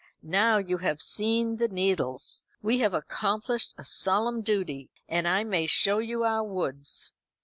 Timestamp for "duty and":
4.41-5.27